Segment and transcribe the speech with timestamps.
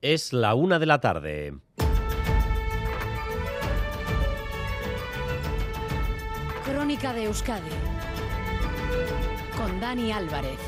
[0.00, 1.58] Es la una de la tarde.
[6.64, 7.70] Crónica de Euskadi
[9.56, 10.58] con Dani Álvarez.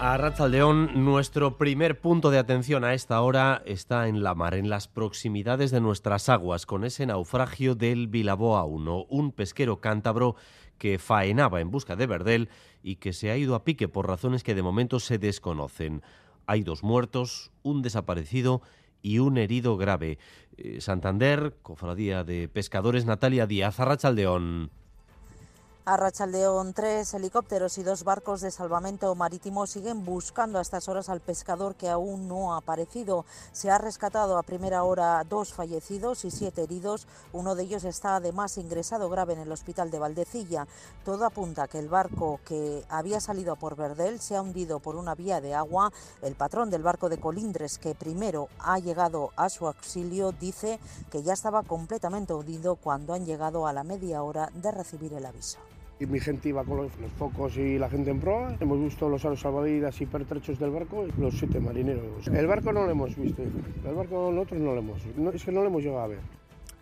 [0.00, 4.68] A Ratzaldeón, nuestro primer punto de atención a esta hora está en la mar, en
[4.68, 10.34] las proximidades de nuestras aguas, con ese naufragio del Bilaboa 1, un pesquero cántabro
[10.78, 12.48] que faenaba en busca de Verdel
[12.82, 16.02] y que se ha ido a pique por razones que de momento se desconocen.
[16.46, 18.62] Hay dos muertos, un desaparecido
[19.02, 20.18] y un herido grave.
[20.56, 24.70] Eh, Santander, Cofradía de Pescadores, Natalia Díaz, Arrachaldeón.
[25.86, 31.10] A Rachaldeón, tres helicópteros y dos barcos de salvamento marítimo siguen buscando a estas horas
[31.10, 33.26] al pescador que aún no ha aparecido.
[33.52, 37.06] Se ha rescatado a primera hora dos fallecidos y siete heridos.
[37.34, 40.66] Uno de ellos está además ingresado grave en el hospital de Valdecilla.
[41.04, 45.14] Todo apunta que el barco que había salido por Verdel se ha hundido por una
[45.14, 45.92] vía de agua.
[46.22, 50.80] El patrón del barco de Colindres, que primero ha llegado a su auxilio, dice
[51.10, 55.26] que ya estaba completamente hundido cuando han llegado a la media hora de recibir el
[55.26, 55.58] aviso.
[56.00, 58.56] Y mi gente iba con los, focos y la gente en proa.
[58.60, 62.26] Hemos visto los aros salvavidas y pertrechos del barco y los siete marineros.
[62.26, 63.42] El barco no lo hemos visto.
[63.42, 65.00] El barco nosotros no lo hemos.
[65.16, 66.18] No, es que no lo hemos llegado a ver.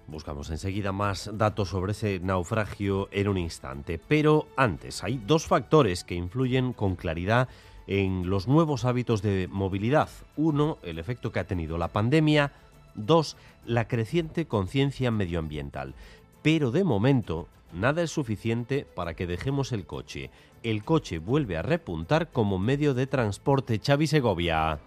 [0.07, 3.99] Buscamos enseguida más datos sobre ese naufragio en un instante.
[3.99, 7.49] Pero antes, hay dos factores que influyen con claridad
[7.87, 10.09] en los nuevos hábitos de movilidad.
[10.37, 12.53] Uno, el efecto que ha tenido la pandemia.
[12.95, 15.95] Dos, la creciente conciencia medioambiental.
[16.43, 20.31] Pero de momento, nada es suficiente para que dejemos el coche.
[20.63, 23.81] El coche vuelve a repuntar como medio de transporte.
[23.85, 24.81] Xavi Segovia.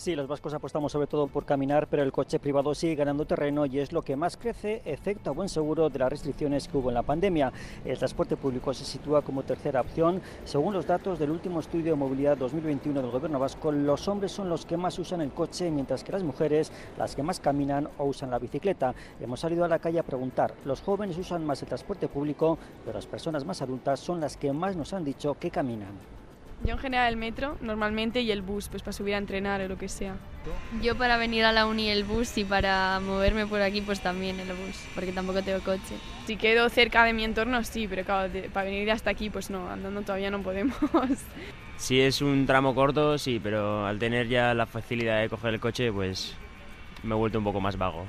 [0.00, 3.66] Sí, los vascos apostamos sobre todo por caminar, pero el coche privado sigue ganando terreno
[3.66, 6.88] y es lo que más crece, efecto a buen seguro de las restricciones que hubo
[6.88, 7.52] en la pandemia.
[7.84, 10.22] El transporte público se sitúa como tercera opción.
[10.46, 14.48] Según los datos del último estudio de movilidad 2021 del Gobierno vasco, los hombres son
[14.48, 18.06] los que más usan el coche, mientras que las mujeres las que más caminan o
[18.06, 18.94] usan la bicicleta.
[19.20, 20.54] Hemos salido a la calle a preguntar.
[20.64, 22.56] Los jóvenes usan más el transporte público,
[22.86, 25.92] pero las personas más adultas son las que más nos han dicho que caminan.
[26.64, 29.68] Yo en general el metro normalmente y el bus, pues para subir a entrenar o
[29.68, 30.16] lo que sea.
[30.82, 34.38] Yo para venir a la uni el bus y para moverme por aquí pues también
[34.40, 35.96] el bus, porque tampoco tengo coche.
[36.26, 39.48] Si quedo cerca de mi entorno sí, pero claro, de, para venir hasta aquí pues
[39.50, 40.76] no, andando todavía no podemos.
[41.76, 45.60] Si es un tramo corto sí, pero al tener ya la facilidad de coger el
[45.60, 46.36] coche pues
[47.02, 48.04] me he vuelto un poco más vago.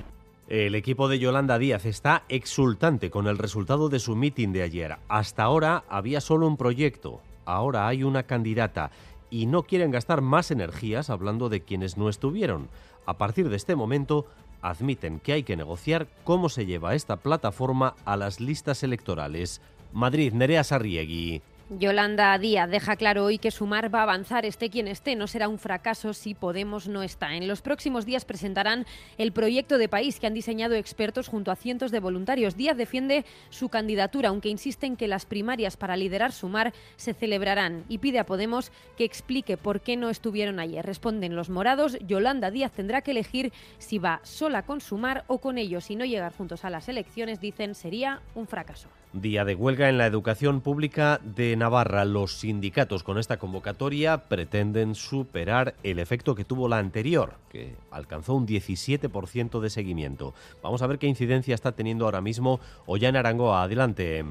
[0.49, 4.97] El equipo de Yolanda Díaz está exultante con el resultado de su mitin de ayer.
[5.07, 8.91] Hasta ahora había solo un proyecto, ahora hay una candidata
[9.29, 12.67] y no quieren gastar más energías hablando de quienes no estuvieron.
[13.05, 14.27] A partir de este momento,
[14.61, 19.61] admiten que hay que negociar cómo se lleva esta plataforma a las listas electorales.
[19.93, 21.41] Madrid, Nerea Sarriegui.
[21.79, 25.47] Yolanda Díaz deja claro hoy que Sumar va a avanzar, esté quien esté, no será
[25.47, 27.33] un fracaso si Podemos no está.
[27.37, 28.85] En los próximos días presentarán
[29.17, 32.57] el proyecto de país que han diseñado expertos junto a cientos de voluntarios.
[32.57, 37.85] Díaz defiende su candidatura, aunque insiste en que las primarias para liderar Sumar se celebrarán
[37.87, 40.85] y pide a Podemos que explique por qué no estuvieron ayer.
[40.85, 45.57] Responden los morados, Yolanda Díaz tendrá que elegir si va sola con Sumar o con
[45.57, 45.85] ellos.
[45.85, 48.89] Si no llegar juntos a las elecciones, dicen, sería un fracaso.
[49.13, 52.05] Día de huelga en la educación pública de Navarra.
[52.05, 58.35] Los sindicatos con esta convocatoria pretenden superar el efecto que tuvo la anterior, que alcanzó
[58.35, 60.33] un 17% de seguimiento.
[60.63, 63.63] Vamos a ver qué incidencia está teniendo ahora mismo Ollana Arangoa.
[63.63, 64.23] Adelante.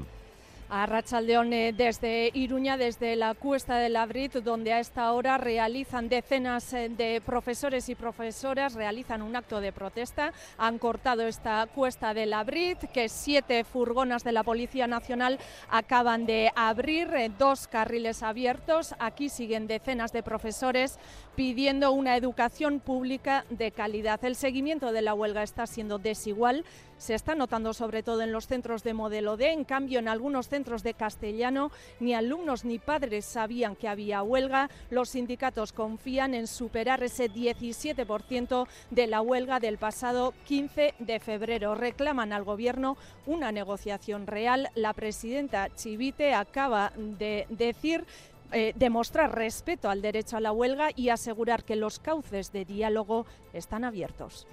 [0.73, 6.71] A Rachaldeón desde Iruña, desde la Cuesta de Labrit, donde a esta hora realizan decenas
[6.71, 10.31] de profesores y profesoras, realizan un acto de protesta.
[10.57, 15.39] Han cortado esta Cuesta de Labrit, que siete furgonas de la Policía Nacional
[15.69, 18.95] acaban de abrir, dos carriles abiertos.
[18.97, 20.99] Aquí siguen decenas de profesores
[21.35, 24.23] pidiendo una educación pública de calidad.
[24.23, 26.63] El seguimiento de la huelga está siendo desigual,
[27.01, 30.47] se está notando sobre todo en los centros de modelo D, en cambio en algunos
[30.47, 34.69] centros de castellano ni alumnos ni padres sabían que había huelga.
[34.91, 41.73] Los sindicatos confían en superar ese 17% de la huelga del pasado 15 de febrero.
[41.73, 44.69] Reclaman al gobierno una negociación real.
[44.75, 48.05] La presidenta Chivite acaba de decir
[48.51, 53.25] eh, demostrar respeto al derecho a la huelga y asegurar que los cauces de diálogo
[53.53, 54.45] están abiertos.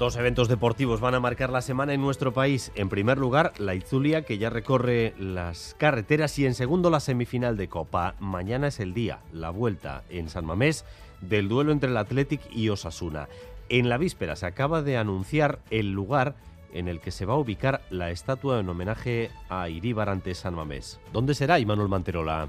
[0.00, 2.72] Dos eventos deportivos van a marcar la semana en nuestro país.
[2.74, 7.58] En primer lugar, la Izulia, que ya recorre las carreteras, y en segundo, la semifinal
[7.58, 8.14] de Copa.
[8.18, 10.86] Mañana es el día, la vuelta en San Mamés
[11.20, 13.28] del duelo entre el Athletic y Osasuna.
[13.68, 16.34] En la víspera se acaba de anunciar el lugar
[16.72, 20.54] en el que se va a ubicar la estatua en homenaje a Iríbar ante San
[20.54, 20.98] Mamés.
[21.12, 22.48] ¿Dónde será, Imanuel Manterola?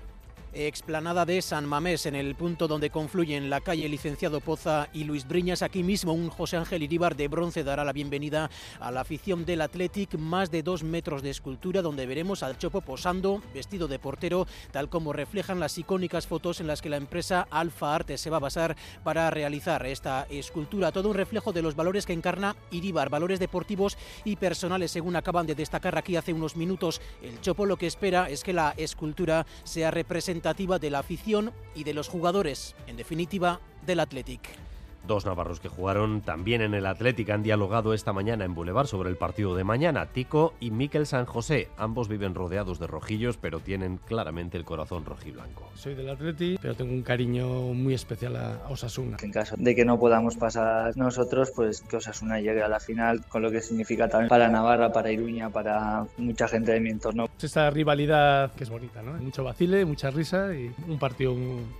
[0.53, 5.27] Explanada de San Mamés, en el punto donde confluyen la calle Licenciado Poza y Luis
[5.27, 5.61] Briñas.
[5.61, 8.49] Aquí mismo un José Ángel Iríbar de bronce dará la bienvenida
[8.79, 12.81] a la afición del Athletic, más de dos metros de escultura donde veremos al Chopo
[12.81, 17.47] posando, vestido de portero, tal como reflejan las icónicas fotos en las que la empresa
[17.49, 20.91] Alfa Arte se va a basar para realizar esta escultura.
[20.91, 25.47] Todo un reflejo de los valores que encarna Iríbar, valores deportivos y personales, según acaban
[25.47, 26.99] de destacar aquí hace unos minutos.
[27.21, 30.40] El Chopo lo que espera es que la escultura sea representada
[30.79, 34.70] de la afición y de los jugadores, en definitiva, del Athletic.
[35.07, 39.09] Dos navarros que jugaron también en el Athletic han dialogado esta mañana en Boulevard sobre
[39.09, 40.05] el partido de mañana.
[40.05, 41.69] Tico y Miquel San José.
[41.77, 45.69] Ambos viven rodeados de rojillos, pero tienen claramente el corazón rojiblanco.
[45.73, 49.17] Soy del Athletic, pero tengo un cariño muy especial a Osasuna.
[49.21, 53.25] En caso de que no podamos pasar nosotros, pues que Osasuna llegue a la final,
[53.27, 57.27] con lo que significa también para Navarra, para Iruña, para mucha gente de mi entorno.
[57.41, 59.13] Esta rivalidad que es bonita, ¿no?
[59.13, 61.33] Mucho vacile, mucha risa y un partido,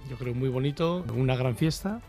[0.10, 2.02] yo creo, muy bonito, una gran fiesta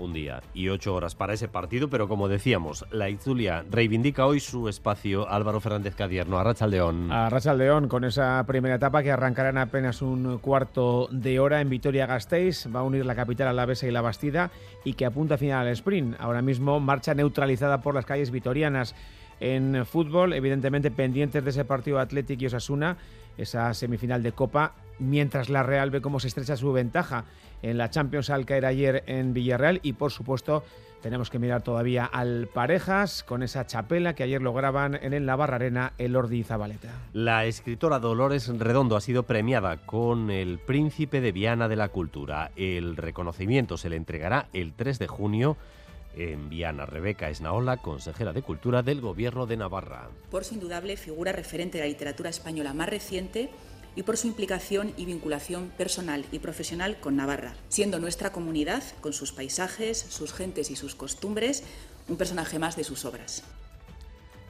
[0.00, 4.40] un día y ocho horas para ese partido, pero como decíamos, la Itzulia reivindica hoy
[4.40, 5.28] su espacio.
[5.28, 7.12] Álvaro Fernández Cadierno, a Rachaldeón.
[7.12, 11.68] A Rachaldeón, con esa primera etapa que arrancará en apenas un cuarto de hora en
[11.68, 14.50] Vitoria-Gasteiz, va a unir la capital a la Besa y la Bastida
[14.84, 16.16] y que apunta final al sprint.
[16.18, 18.94] Ahora mismo marcha neutralizada por las calles vitorianas.
[19.40, 22.98] En fútbol, evidentemente pendientes de ese partido Atlético y Osasuna,
[23.38, 27.24] esa semifinal de Copa, mientras la Real ve cómo se estrecha su ventaja
[27.62, 30.62] en la Champions al caer ayer en Villarreal y por supuesto
[31.02, 35.56] tenemos que mirar todavía al Parejas con esa chapela que ayer lograban en el Navarra
[35.56, 36.92] Arena el Ordi Zabaleta.
[37.14, 42.50] La escritora Dolores Redondo ha sido premiada con el Príncipe de Viana de la Cultura.
[42.54, 45.56] El reconocimiento se le entregará el 3 de junio
[46.14, 46.86] en Viana.
[46.86, 50.08] Rebeca Esnaola, consejera de Cultura del Gobierno de Navarra.
[50.30, 53.50] Por su indudable figura referente de la literatura española más reciente
[53.96, 59.12] y por su implicación y vinculación personal y profesional con Navarra, siendo nuestra comunidad, con
[59.12, 61.64] sus paisajes, sus gentes y sus costumbres,
[62.08, 63.44] un personaje más de sus obras.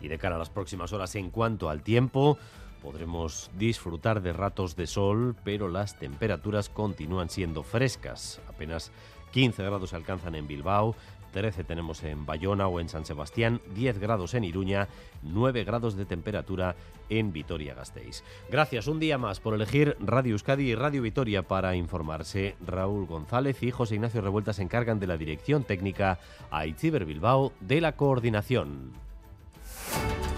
[0.00, 2.38] Y de cara a las próximas horas, en cuanto al tiempo,
[2.82, 8.40] podremos disfrutar de ratos de sol, pero las temperaturas continúan siendo frescas.
[8.48, 8.90] Apenas
[9.32, 10.94] 15 grados se alcanzan en Bilbao,
[11.30, 14.88] 13 tenemos en Bayona o en San Sebastián, 10 grados en Iruña,
[15.22, 16.76] 9 grados de temperatura
[17.08, 18.22] en Vitoria-Gasteiz.
[18.50, 22.56] Gracias un día más por elegir Radio Euskadi y Radio Vitoria para informarse.
[22.64, 26.18] Raúl González y José Ignacio Revuelta se encargan de la dirección técnica,
[26.50, 28.92] a Itziber Bilbao de la coordinación.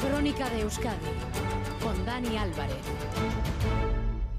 [0.00, 0.96] Crónica de Euskadi
[1.82, 3.81] con Dani Álvarez.